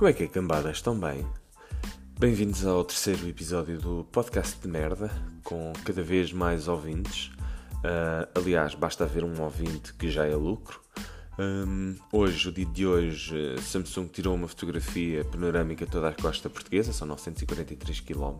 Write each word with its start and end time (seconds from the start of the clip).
Como 0.00 0.08
é 0.08 0.14
que 0.14 0.22
é, 0.22 0.28
cambadas? 0.28 0.76
Estão 0.76 0.98
bem? 0.98 1.26
Bem-vindos 2.18 2.64
ao 2.64 2.82
terceiro 2.82 3.28
episódio 3.28 3.78
do 3.78 4.08
podcast 4.10 4.58
de 4.58 4.66
merda, 4.66 5.10
com 5.44 5.74
cada 5.84 6.02
vez 6.02 6.32
mais 6.32 6.68
ouvintes. 6.68 7.30
Uh, 7.84 8.26
aliás, 8.34 8.74
basta 8.74 9.04
haver 9.04 9.24
um 9.24 9.42
ouvinte 9.42 9.92
que 9.92 10.08
já 10.10 10.24
é 10.24 10.34
lucro. 10.34 10.80
Um, 11.38 11.96
hoje, 12.10 12.48
o 12.48 12.52
dia 12.52 12.64
de 12.64 12.86
hoje, 12.86 13.60
Samsung 13.60 14.06
tirou 14.06 14.34
uma 14.34 14.48
fotografia 14.48 15.22
panorâmica 15.22 15.84
toda 15.84 16.08
a 16.08 16.14
costa 16.14 16.48
portuguesa, 16.48 16.94
são 16.94 17.06
943 17.06 18.00
km. 18.00 18.38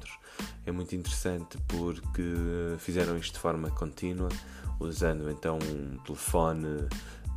É 0.64 0.72
muito 0.72 0.96
interessante 0.96 1.58
porque 1.68 2.22
fizeram 2.78 3.18
isto 3.18 3.34
de 3.34 3.38
forma 3.38 3.70
contínua, 3.70 4.30
usando 4.78 5.30
então 5.30 5.58
um 5.58 5.98
telefone 6.06 6.88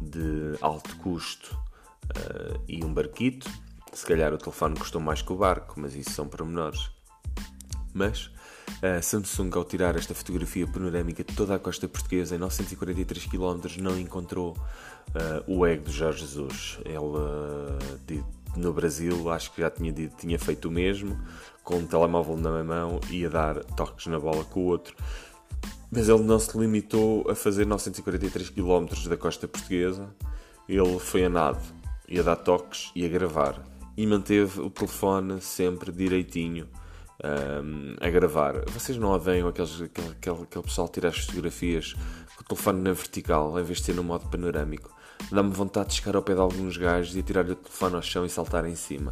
de 0.01 0.57
alto 0.61 0.95
custo 0.99 1.59
uh, 2.05 2.63
e 2.69 2.85
um 2.85 2.93
barquito 2.93 3.51
se 3.93 4.05
calhar 4.05 4.33
o 4.33 4.37
telefone 4.37 4.75
custou 4.75 4.99
mais 4.99 5.21
que 5.21 5.31
o 5.31 5.35
barco, 5.35 5.79
mas 5.79 5.95
isso 5.95 6.11
são 6.11 6.27
pormenores. 6.27 6.89
Mas 7.93 8.31
a 8.81 9.01
Samsung, 9.01 9.51
ao 9.53 9.63
tirar 9.63 9.95
esta 9.95 10.15
fotografia 10.15 10.67
panorâmica 10.67 11.23
de 11.23 11.35
toda 11.35 11.55
a 11.55 11.59
costa 11.59 11.87
portuguesa 11.87 12.35
em 12.35 12.39
943 12.39 13.27
km, 13.27 13.81
não 13.81 13.97
encontrou 13.99 14.57
uh, 15.09 15.43
o 15.47 15.65
ego 15.65 15.85
do 15.85 15.91
Jorge 15.91 16.21
Jesus. 16.21 16.79
Ele, 16.83 16.97
uh, 16.97 18.25
no 18.55 18.73
Brasil, 18.73 19.31
acho 19.31 19.51
que 19.51 19.61
já 19.61 19.69
tinha, 19.69 19.93
tinha 19.93 20.39
feito 20.39 20.67
o 20.67 20.71
mesmo, 20.71 21.19
com 21.63 21.77
um 21.77 21.85
telemóvel 21.85 22.35
na 22.37 22.63
mão, 22.63 22.99
ia 23.09 23.29
dar 23.29 23.63
toques 23.63 24.07
na 24.07 24.19
bola 24.19 24.43
com 24.43 24.61
o 24.61 24.65
outro. 24.65 24.95
Mas 25.91 26.09
ele 26.09 26.23
não 26.23 26.39
se 26.39 26.57
limitou 26.57 27.29
a 27.29 27.35
fazer 27.35 27.65
943 27.65 28.49
km 28.49 28.87
da 29.07 29.15
costa 29.15 29.47
portuguesa, 29.47 30.09
ele 30.67 30.97
foi 30.99 31.25
a 31.25 31.29
nado, 31.29 31.61
ia 32.07 32.23
dar 32.23 32.35
toques 32.35 32.91
e 32.95 33.05
a 33.05 33.09
gravar 33.09 33.72
e 33.95 34.07
manteve 34.07 34.61
o 34.61 34.69
telefone 34.69 35.41
sempre 35.41 35.91
direitinho 35.91 36.67
um, 37.23 37.95
a 37.99 38.09
gravar. 38.09 38.63
Vocês 38.71 38.97
não 38.97 39.11
odeiam 39.11 39.47
aqueles, 39.47 39.81
aquele, 39.81 40.09
aquele, 40.09 40.43
aquele 40.43 40.63
pessoal 40.63 40.87
tirar 40.87 41.09
as 41.09 41.19
fotografias 41.19 41.93
com 42.35 42.43
o 42.43 42.47
telefone 42.47 42.81
na 42.81 42.93
vertical 42.93 43.59
em 43.59 43.63
vez 43.63 43.79
de 43.79 43.85
ser 43.85 43.95
no 43.95 44.03
modo 44.03 44.27
panorâmico? 44.29 44.91
Dá-me 45.31 45.51
vontade 45.51 45.89
de 45.89 45.95
chegar 45.95 46.15
ao 46.15 46.21
pé 46.21 46.33
de 46.33 46.41
alguns 46.41 46.75
gajos 46.75 47.15
e 47.15 47.23
tirar-lhe 47.23 47.53
o 47.53 47.55
telefone 47.55 47.95
ao 47.95 48.01
chão 48.01 48.25
e 48.25 48.29
saltar 48.29 48.65
em 48.65 48.75
cima. 48.75 49.11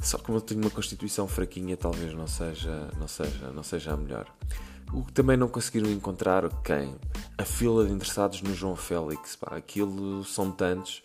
Só 0.00 0.18
que 0.18 0.24
como 0.24 0.38
eu 0.38 0.42
tenho 0.42 0.60
uma 0.60 0.70
constituição 0.70 1.28
fraquinha, 1.28 1.76
talvez 1.76 2.14
não 2.14 2.26
seja, 2.26 2.88
não 2.98 3.08
seja, 3.08 3.50
não 3.52 3.62
seja 3.62 3.92
a 3.92 3.96
melhor. 3.96 4.26
O 4.92 5.04
que 5.04 5.12
também 5.12 5.36
não 5.36 5.48
conseguiram 5.48 5.90
encontrar, 5.90 6.48
quem? 6.62 6.94
A 7.36 7.44
fila 7.44 7.84
de 7.84 7.92
interessados 7.92 8.42
no 8.42 8.54
João 8.54 8.76
Félix. 8.76 9.34
Pá, 9.34 9.56
aquilo 9.56 10.22
são 10.24 10.50
tantos 10.50 11.02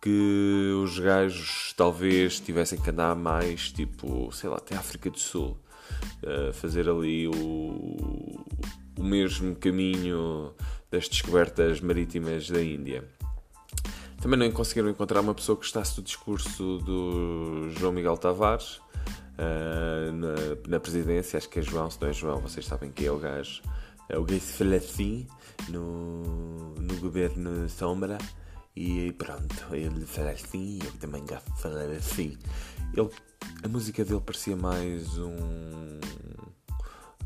que 0.00 0.72
os 0.82 0.98
gajos 0.98 1.72
talvez 1.76 2.40
tivessem 2.40 2.80
que 2.80 2.90
andar 2.90 3.14
mais, 3.16 3.72
tipo, 3.72 4.30
sei 4.32 4.48
lá, 4.48 4.56
até 4.56 4.76
África 4.76 5.10
do 5.10 5.18
Sul, 5.18 5.58
uh, 6.22 6.52
fazer 6.52 6.88
ali 6.88 7.26
o, 7.28 8.44
o 8.96 9.02
mesmo 9.02 9.54
caminho 9.56 10.54
das 10.90 11.08
descobertas 11.08 11.80
marítimas 11.80 12.48
da 12.48 12.62
Índia. 12.62 13.04
Também 14.20 14.38
não 14.38 14.50
conseguiram 14.50 14.88
encontrar 14.88 15.20
uma 15.20 15.34
pessoa 15.34 15.56
que 15.56 15.62
gostasse 15.62 15.96
do 15.96 16.02
discurso 16.02 16.78
do 16.78 17.70
João 17.78 17.92
Miguel 17.92 18.16
Tavares 18.16 18.80
uh, 19.38 20.12
na, 20.12 20.34
na, 20.68 20.80
presidência, 20.80 21.36
acho 21.36 21.48
que 21.48 21.60
é 21.60 21.62
João, 21.62 21.88
se 21.88 22.00
não 22.00 22.08
é 22.08 22.12
João, 22.12 22.40
vocês 22.40 22.66
sabem 22.66 22.90
que 22.90 23.06
é 23.06 23.12
o 23.12 23.18
gajo. 23.18 23.62
É 24.08 24.18
o 24.18 24.24
gajo 24.24 24.40
fala 24.40 24.76
assim 24.76 25.26
no, 25.68 26.74
no 26.74 26.96
governo 27.00 27.68
Sombra. 27.68 28.18
E 28.80 29.12
pronto, 29.14 29.74
ele 29.74 30.06
fala 30.06 30.30
assim, 30.30 30.78
eu 30.84 30.92
também 31.00 31.26
gosto 31.26 31.52
de 31.52 31.60
falar 31.60 31.90
assim. 31.90 32.38
Ele, 32.94 33.10
a 33.64 33.66
música 33.66 34.04
dele 34.04 34.20
parecia 34.20 34.54
mais 34.54 35.18
um. 35.18 35.98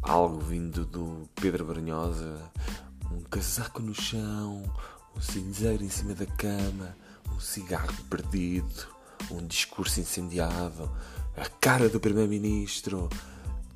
algo 0.00 0.40
vindo 0.40 0.86
do 0.86 1.28
Pedro 1.34 1.66
Brunhosa. 1.66 2.50
Um 3.12 3.20
casaco 3.24 3.82
no 3.82 3.94
chão, 3.94 4.62
um 5.14 5.20
cinzeiro 5.20 5.84
em 5.84 5.90
cima 5.90 6.14
da 6.14 6.24
cama, 6.24 6.96
um 7.30 7.38
cigarro 7.38 7.92
perdido, 8.08 8.86
um 9.30 9.46
discurso 9.46 10.00
incendiado, 10.00 10.90
a 11.36 11.46
cara 11.60 11.90
do 11.90 12.00
Primeiro-Ministro, 12.00 13.10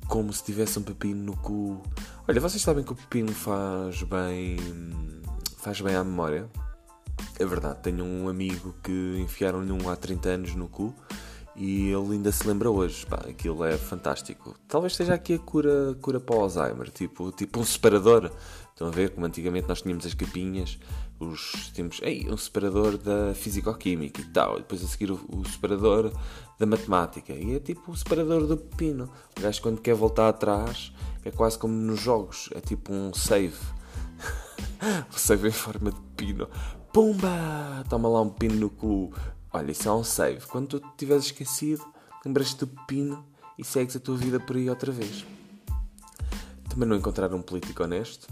como 0.07 0.33
se 0.33 0.43
tivesse 0.43 0.79
um 0.79 0.83
pepino 0.83 1.23
no 1.25 1.37
cu. 1.37 1.83
Olha, 2.27 2.41
vocês 2.41 2.59
sabem 2.59 2.83
que 2.83 2.93
o 2.93 2.95
pepino 2.95 3.31
faz 3.33 4.01
bem. 4.01 4.57
faz 5.57 5.79
bem 5.79 5.95
à 5.95 6.03
memória? 6.03 6.49
É 7.39 7.45
verdade, 7.45 7.79
tenho 7.83 8.03
um 8.03 8.27
amigo 8.27 8.73
que 8.83 9.17
enfiaram-lhe 9.19 9.71
um 9.71 9.89
há 9.89 9.95
30 9.95 10.29
anos 10.29 10.55
no 10.55 10.67
cu 10.67 10.93
e 11.55 11.89
ele 11.89 12.13
ainda 12.13 12.31
se 12.31 12.47
lembra 12.47 12.69
hoje. 12.69 13.05
Pá, 13.05 13.17
aquilo 13.29 13.63
é 13.63 13.77
fantástico. 13.77 14.55
Talvez 14.67 14.95
seja 14.95 15.13
aqui 15.13 15.35
a 15.35 15.39
cura, 15.39 15.95
cura 16.01 16.19
para 16.19 16.35
o 16.35 16.41
Alzheimer, 16.41 16.89
tipo, 16.91 17.31
tipo 17.31 17.59
um 17.59 17.63
separador. 17.63 18.31
Estão 18.69 18.87
a 18.87 18.91
ver 18.91 19.09
como 19.09 19.25
antigamente 19.25 19.67
nós 19.67 19.81
tínhamos 19.81 20.05
as 20.05 20.13
capinhas, 20.13 20.77
os 21.19 21.71
temos, 21.73 21.99
ei, 22.03 22.27
um 22.29 22.37
separador 22.37 22.95
da 22.95 23.33
fisicoquímica 23.33 24.21
e 24.21 24.25
tal, 24.25 24.57
e 24.57 24.57
depois 24.57 24.83
a 24.83 24.87
seguir 24.87 25.11
o, 25.11 25.19
o, 25.29 25.47
separador 25.47 26.11
da 26.59 26.65
matemática. 26.67 27.33
E 27.33 27.55
é 27.55 27.59
tipo 27.59 27.91
o 27.91 27.97
separador 27.97 28.45
do 28.45 28.55
pepino. 28.55 29.09
O 29.37 29.41
gajo 29.41 29.61
quando 29.63 29.81
quer 29.81 29.95
voltar 29.95 30.29
atrás 30.29 30.93
é 31.25 31.31
quase 31.31 31.57
como 31.57 31.73
nos 31.73 31.99
jogos, 31.99 32.49
é 32.53 32.61
tipo 32.61 32.93
um 32.93 33.11
save. 33.15 33.57
o 35.11 35.17
save 35.17 35.47
em 35.47 35.51
forma 35.51 35.91
de 35.91 35.99
pepino. 36.01 36.47
Pumba! 36.97 37.85
Toma 37.87 38.09
lá 38.09 38.21
um 38.21 38.29
pino 38.29 38.55
no 38.55 38.71
cu. 38.71 39.13
Olha, 39.53 39.69
isso 39.69 39.87
é 39.87 39.93
um 39.93 40.03
save. 40.03 40.43
Quando 40.47 40.79
tu 40.79 40.93
tiveres 40.97 41.25
esquecido, 41.25 41.85
lembras-te 42.25 42.65
do 42.65 42.67
pino 42.87 43.23
e 43.55 43.63
segues 43.63 43.95
a 43.95 43.99
tua 43.99 44.17
vida 44.17 44.39
por 44.39 44.55
aí 44.55 44.67
outra 44.67 44.91
vez. 44.91 45.23
Também 46.67 46.89
não 46.89 46.95
encontraram 46.95 47.37
um 47.37 47.41
político 47.43 47.83
honesto. 47.83 48.27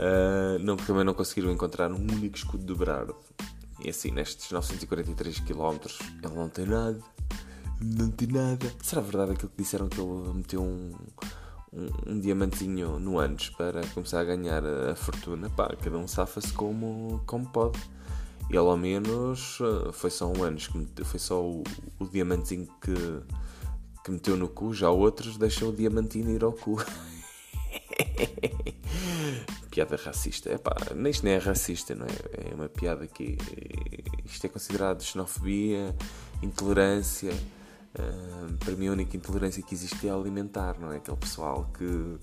Uh, 0.00 0.58
não, 0.60 0.78
também 0.78 1.04
não 1.04 1.12
conseguiram 1.12 1.52
encontrar 1.52 1.92
um 1.92 1.96
único 1.96 2.38
escudo 2.38 2.64
do 2.64 2.74
Berardo. 2.74 3.14
E 3.84 3.90
assim, 3.90 4.10
nestes 4.10 4.50
943 4.50 5.40
km, 5.40 5.76
ele 6.24 6.34
não 6.34 6.48
tem 6.48 6.64
nada. 6.64 7.00
Não 7.82 8.10
tem 8.10 8.28
nada. 8.28 8.72
Será 8.82 9.02
verdade 9.02 9.32
aquilo 9.32 9.50
que 9.50 9.62
disseram 9.62 9.90
que 9.90 10.00
ele 10.00 10.32
meteu 10.32 10.62
um, 10.62 10.94
um, 11.72 12.12
um 12.12 12.20
diamantinho 12.20 12.98
no 12.98 13.18
anos 13.18 13.50
para 13.50 13.80
começar 13.88 14.20
a 14.20 14.24
ganhar 14.24 14.64
a, 14.64 14.92
a 14.92 14.94
fortuna, 14.94 15.48
pá, 15.50 15.74
cada 15.82 15.96
um 15.96 16.06
safa-se 16.06 16.52
como, 16.52 17.22
como 17.26 17.48
pode. 17.48 17.78
Ele 18.48 18.58
ao 18.58 18.76
menos 18.76 19.58
eh, 19.60 19.92
foi 19.92 20.10
só 20.10 20.30
um 20.30 20.42
anos, 20.42 20.68
foi 21.04 21.18
só 21.18 21.42
o, 21.42 21.62
o 21.98 22.06
diamantinho 22.06 22.68
que, 22.80 22.94
que 24.04 24.10
meteu 24.10 24.36
no 24.36 24.48
cu, 24.48 24.74
já 24.74 24.90
outros 24.90 25.38
deixam 25.38 25.70
o 25.70 25.72
diamantino 25.72 26.30
ir 26.30 26.44
ao 26.44 26.52
cu. 26.52 26.76
piada 29.72 29.96
racista. 29.96 30.50
É 30.50 30.58
pá, 30.58 30.76
isto 31.08 31.24
nem 31.24 31.34
é 31.34 31.38
racista, 31.38 31.94
não 31.94 32.04
é? 32.06 32.50
É 32.50 32.54
uma 32.54 32.68
piada 32.68 33.06
que. 33.06 33.38
Isto 34.24 34.46
é 34.46 34.48
considerado 34.48 35.02
xenofobia, 35.02 35.96
intolerância. 36.42 37.32
Para 37.92 38.74
mim 38.74 38.88
a 38.88 38.92
única 38.92 39.16
intolerância 39.16 39.62
que 39.62 39.74
existe 39.74 40.08
é 40.08 40.10
alimentar, 40.10 40.78
não 40.78 40.92
é? 40.92 40.96
Aquele 40.96 41.16
pessoal 41.16 41.70
que, 41.76 42.18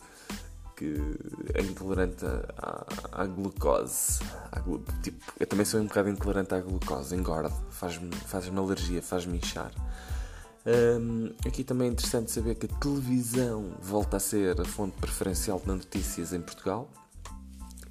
que 0.76 0.96
é 1.54 1.62
intolerante 1.62 2.26
à, 2.58 2.86
à 3.12 3.26
glucose. 3.26 4.20
À 4.52 4.60
tipo, 5.04 5.34
eu 5.40 5.46
também 5.46 5.66
sou 5.66 5.80
um 5.80 5.86
bocado 5.86 6.10
intolerante 6.10 6.56
à 6.56 6.62
glucose, 6.62 7.16
engordo, 7.16 7.54
faz-me 7.70 8.14
faz 8.16 8.48
alergia, 8.48 9.02
faz-me 9.02 9.38
inchar. 9.38 9.72
Um, 10.66 11.34
aqui 11.48 11.64
também 11.64 11.88
é 11.88 11.92
interessante 11.92 12.32
saber 12.32 12.56
que 12.56 12.66
a 12.66 12.80
televisão 12.80 13.78
volta 13.82 14.18
a 14.18 14.20
ser 14.20 14.60
a 14.60 14.66
fonte 14.66 14.98
preferencial 15.00 15.60
de 15.60 15.68
notícias 15.68 16.34
em 16.34 16.42
Portugal. 16.42 16.90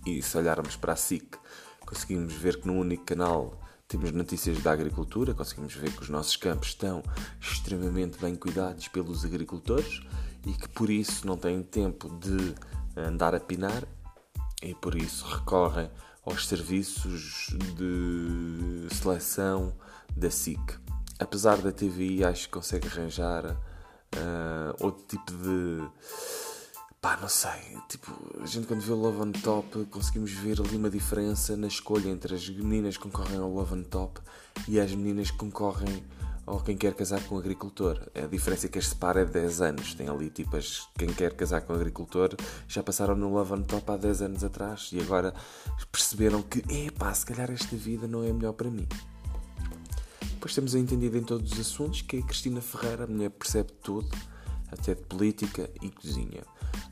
E 0.07 0.23
se 0.23 0.37
olharmos 0.39 0.77
para 0.77 0.93
a 0.93 0.97
SIC, 0.97 1.37
conseguimos 1.85 2.33
ver 2.35 2.61
que 2.61 2.67
no 2.67 2.75
único 2.75 3.05
canal 3.05 3.59
temos 3.89 4.13
notícias 4.13 4.63
da 4.63 4.71
agricultura, 4.71 5.33
conseguimos 5.33 5.75
ver 5.75 5.91
que 5.91 6.03
os 6.03 6.11
nossos 6.11 6.37
campos 6.37 6.69
estão 6.69 7.03
extremamente 7.41 8.19
bem 8.19 8.37
cuidados 8.37 8.87
pelos 8.89 9.25
agricultores 9.25 10.03
e 10.47 10.53
que 10.53 10.69
por 10.69 10.91
isso 10.91 11.27
não 11.27 11.39
têm 11.39 11.63
tempo 11.63 12.11
de 12.19 12.55
andar 12.95 13.35
a 13.35 13.41
pinar 13.41 13.85
e 14.63 14.75
por 14.75 14.95
isso 14.95 15.25
recorrem 15.27 15.91
aos 16.27 16.47
serviços 16.47 17.49
de 17.77 18.95
seleção 18.95 19.73
da 20.15 20.31
SIC. 20.31 20.61
Apesar 21.19 21.57
da 21.57 21.73
TVI, 21.73 22.25
acho 22.25 22.45
que 22.45 22.53
consegue 22.53 22.87
arranjar 22.87 23.47
uh, 23.47 24.85
outro 24.85 25.05
tipo 25.07 25.33
de 25.33 25.83
Pá, 27.01 27.17
não 27.21 27.29
sei. 27.29 27.79
Tipo, 27.89 28.13
a 28.43 28.47
gente 28.47 28.67
quando 28.67 28.81
vê 28.81 28.93
o 28.93 28.97
Love 28.97 29.21
on 29.21 29.33
Top 29.33 29.85
conseguimos 29.87 30.33
ver 30.33 30.61
ali 30.61 30.77
uma 30.77 30.91
diferença 30.91 31.57
na 31.57 31.69
escolha 31.69 32.09
entre 32.09 32.35
as 32.35 32.49
meninas 32.49 32.97
que 32.97 33.05
concorrem 33.05 33.39
ao 33.39 33.49
Love 33.49 33.75
on 33.75 33.83
Top 33.85 34.21
e 34.67 34.81
as 34.81 34.91
meninas 34.93 35.31
que 35.31 35.39
concorrem 35.39 36.05
ao 36.45 36.61
quem 36.61 36.77
quer 36.77 36.95
casar 36.95 37.23
com 37.25 37.37
um 37.37 37.39
agricultor. 37.39 38.01
A 38.17 38.27
diferença 38.27 38.67
é 38.67 38.69
que 38.69 38.79
as 38.81 38.89
separa 38.89 39.21
é 39.21 39.25
10 39.25 39.61
anos. 39.61 39.95
Tem 39.95 40.09
ali 40.09 40.29
tipo 40.29 40.57
as 40.57 40.89
quem 40.99 41.09
quer 41.13 41.35
casar 41.35 41.61
com 41.61 41.73
um 41.73 41.77
agricultor 41.77 42.35
já 42.67 42.83
passaram 42.83 43.15
no 43.15 43.33
Love 43.33 43.53
on 43.53 43.63
Top 43.63 43.93
há 43.93 43.97
10 43.97 44.23
anos 44.23 44.43
atrás 44.43 44.91
e 44.93 45.01
agora 45.01 45.33
perceberam 45.93 46.43
que, 46.43 46.65
epá, 46.69 47.15
se 47.15 47.25
calhar 47.25 47.49
esta 47.51 47.77
vida 47.77 48.09
não 48.09 48.25
é 48.25 48.33
melhor 48.33 48.55
para 48.55 48.71
mim. 48.71 48.89
Depois 50.33 50.53
temos 50.53 50.75
a 50.75 50.79
entendida 50.79 51.17
em 51.17 51.23
todos 51.23 51.53
os 51.53 51.61
assuntos, 51.61 52.03
que 52.03 52.17
é 52.17 52.21
a 52.21 52.23
Cristina 52.23 52.61
Ferreira, 52.61 53.05
a 53.05 53.07
mulher 53.07 53.31
percebe 53.31 53.73
tudo, 53.83 54.09
até 54.71 54.95
de 54.95 55.03
política 55.03 55.71
e 55.83 55.91
cozinha. 55.91 56.43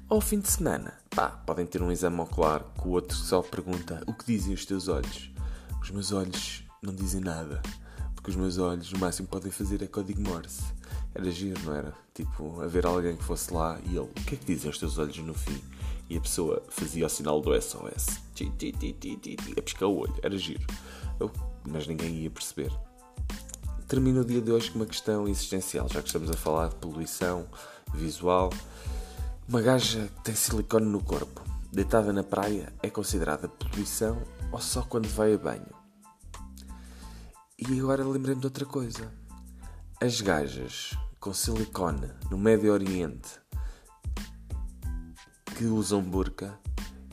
Ao 0.08 0.20
fim 0.20 0.38
de 0.38 0.48
semana, 0.48 0.94
pá, 1.10 1.28
podem 1.28 1.66
ter 1.66 1.82
um 1.82 1.90
exame 1.90 2.20
ocular 2.20 2.62
que 2.80 2.86
o 2.86 2.92
outro 2.92 3.16
só 3.16 3.42
pergunta 3.42 4.02
o 4.06 4.12
que 4.12 4.26
dizem 4.26 4.54
os 4.54 4.64
teus 4.64 4.88
olhos. 4.88 5.30
Os 5.82 5.90
meus 5.90 6.12
olhos 6.12 6.64
não 6.82 6.94
dizem 6.94 7.20
nada, 7.20 7.60
porque 8.14 8.30
os 8.30 8.36
meus 8.36 8.58
olhos 8.58 8.92
o 8.92 8.98
máximo 8.98 9.28
podem 9.28 9.50
fazer 9.50 9.82
é 9.82 9.86
código 9.86 10.20
Morse. 10.20 10.62
Era 11.14 11.30
giro, 11.30 11.60
não 11.64 11.74
era? 11.74 11.94
Tipo, 12.14 12.60
haver 12.60 12.86
alguém 12.86 13.16
que 13.16 13.24
fosse 13.24 13.52
lá 13.52 13.78
e 13.84 13.96
ele, 13.96 14.00
o 14.00 14.24
que 14.24 14.34
é 14.34 14.38
que 14.38 14.44
dizem 14.44 14.70
os 14.70 14.78
teus 14.78 14.98
olhos 14.98 15.16
no 15.18 15.34
fim? 15.34 15.60
E 16.08 16.16
a 16.16 16.20
pessoa 16.20 16.62
fazia 16.68 17.06
o 17.06 17.08
sinal 17.08 17.40
do 17.40 17.60
SOS, 17.60 18.20
ti, 18.34 18.50
ti, 18.58 18.70
ti, 18.72 18.92
ti, 18.92 19.16
ti, 19.16 19.36
ti, 19.36 19.54
a 19.58 19.62
piscar 19.62 19.86
o 19.86 19.96
olho, 19.96 20.14
era 20.22 20.36
giro. 20.38 20.64
Eu, 21.18 21.32
mas 21.66 21.86
ninguém 21.86 22.14
ia 22.16 22.30
perceber. 22.30 22.70
Termino 23.88 24.22
o 24.22 24.24
dia 24.24 24.40
de 24.40 24.50
hoje 24.50 24.68
com 24.68 24.80
uma 24.80 24.86
questão 24.86 25.28
existencial, 25.28 25.88
já 25.88 26.02
que 26.02 26.08
estamos 26.08 26.28
a 26.28 26.34
falar 26.34 26.70
de 26.70 26.74
poluição 26.74 27.46
visual. 27.94 28.52
Uma 29.48 29.62
gaja 29.62 30.08
que 30.16 30.22
tem 30.24 30.34
silicone 30.34 30.86
no 30.86 31.00
corpo, 31.00 31.40
deitada 31.72 32.12
na 32.12 32.24
praia, 32.24 32.72
é 32.82 32.90
considerada 32.90 33.48
poluição 33.48 34.20
ou 34.50 34.60
só 34.60 34.82
quando 34.82 35.06
vai 35.06 35.34
a 35.34 35.38
banho? 35.38 35.72
E 37.56 37.78
agora 37.78 38.04
lembrei-me 38.04 38.40
de 38.40 38.46
outra 38.48 38.66
coisa. 38.66 39.08
As 40.00 40.20
gajas 40.20 40.98
com 41.20 41.32
silicone 41.32 42.10
no 42.28 42.36
Médio 42.36 42.72
Oriente 42.72 43.40
que 45.56 45.64
usam 45.64 46.02
burca 46.02 46.58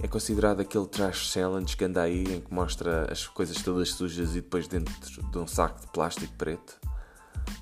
é 0.04 0.08
considerado 0.08 0.60
aquele 0.60 0.86
trash 0.86 1.32
challenge 1.32 1.78
que 1.78 1.86
anda 1.86 2.02
aí 2.02 2.24
em 2.26 2.42
que 2.42 2.54
mostra 2.54 3.10
as 3.10 3.26
coisas 3.26 3.64
todas 3.64 3.90
sujas 3.94 4.32
e 4.32 4.42
depois 4.42 4.68
dentro 4.68 4.94
de 5.32 5.38
um 5.38 5.48
saco 5.48 5.80
de 5.80 5.88
plástico 5.88 6.34
preto. 6.34 6.78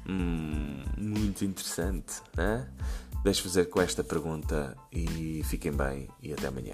Hum, 0.09 0.83
muito 0.97 1.45
interessante, 1.45 2.15
né? 2.35 2.67
Deixo 3.23 3.43
fazer 3.43 3.65
com 3.65 3.79
esta 3.79 4.03
pergunta 4.03 4.75
e 4.91 5.43
fiquem 5.45 5.71
bem 5.71 6.09
e 6.19 6.33
até 6.33 6.47
amanhã. 6.47 6.73